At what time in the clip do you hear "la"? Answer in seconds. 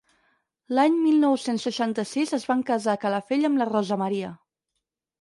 3.65-3.71